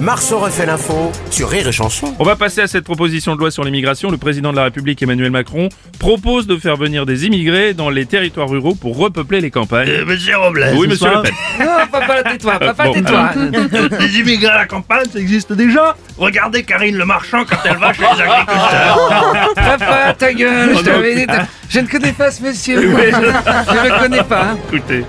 [0.00, 2.14] Marceau refait l'info sur Rire et Chanson.
[2.18, 4.10] On va passer à cette proposition de loi sur l'immigration.
[4.10, 5.68] Le président de la République Emmanuel Macron
[5.98, 9.88] propose de faire venir des immigrés dans les territoires ruraux pour repeupler les campagnes.
[9.88, 10.66] Euh, monsieur Robles.
[10.76, 11.32] oui, monsieur Le Pen.
[11.60, 13.30] Non, papa, tais-toi, papa, bon, tais-toi.
[14.00, 15.96] Les immigrés à la campagne, ça existe déjà.
[16.18, 19.52] Regardez Karine Le Marchand quand elle va chez les agriculteurs.
[19.54, 21.26] Papa, ta gueule, je t'avais dit.
[21.74, 22.80] Je ne connais pas ce monsieur.
[22.80, 24.52] Je ne le connais pas.
[24.52, 24.58] hein.
[24.72, 25.04] Écoutez.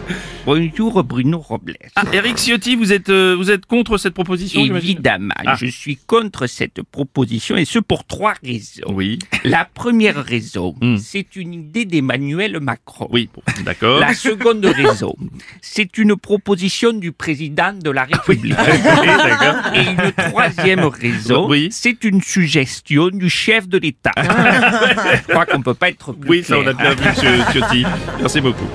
[0.48, 1.76] Bonjour Bruno Robles.
[1.96, 5.56] Ah, Eric Ciotti, vous êtes, euh, vous êtes contre cette proposition j'imagine Évidemment, Ah.
[5.60, 8.84] je suis contre cette proposition et ce pour trois raisons.
[8.90, 9.18] Oui.
[9.44, 10.98] La première raison, Hmm.
[10.98, 13.08] c'est une idée d'Emmanuel Macron.
[13.10, 14.00] Oui, bon, d'accord.
[14.00, 15.16] La seconde raison,
[15.62, 18.56] c'est une proposition du président de la République.
[18.68, 19.74] Oui, d'accord.
[19.74, 21.70] Et une troisième raison, Oui.
[21.72, 24.12] c'est une suggestion du chef de l'État.
[24.16, 27.86] Je crois qu'on peut pas être plus Oui, ça on a bien vu, monsieur Ciotti.
[28.20, 28.70] Merci beaucoup.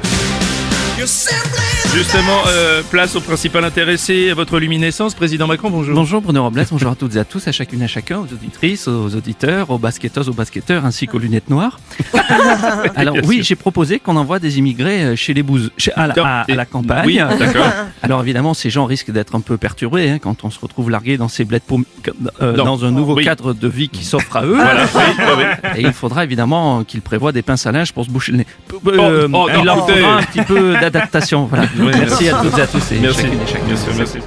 [1.94, 5.92] Justement, euh, place au principal intéressé, à votre luminescence, président Macron, bonjour.
[5.94, 8.32] Bonjour Bruno Robles, bonjour à toutes et à tous, à chacune et à chacun, aux
[8.32, 11.80] auditrices, aux auditeurs, aux basketteuses, aux basketteurs, ainsi qu'aux lunettes noires.
[12.94, 16.14] Alors oui, j'ai proposé qu'on envoie des immigrés euh, chez les bouzes, chez- à, la,
[16.24, 17.02] à- à la campagne.
[17.06, 17.66] Oui, d'accord.
[18.02, 21.18] Alors évidemment, ces gens risquent d'être un peu perturbés hein, quand on se retrouve largué
[21.18, 21.84] dans ces bleds paum-
[22.40, 23.24] euh, dans un nouveau Oui.
[23.24, 24.54] cadre de vie qui s'offre à eux.
[24.60, 24.84] Voilà,
[25.36, 25.44] oui.
[25.78, 28.46] Et il faudra évidemment qu'ils prévoient des pinces à linge pour se boucher le nez.
[28.86, 31.46] Euh, oh, non, il leur faudra un petit peu d'adaptation.
[31.46, 31.64] Voilà.
[31.80, 33.22] Merci à toutes et à tous et Merci.
[33.22, 33.64] chacune et chacun.
[33.68, 34.18] Merci, merci.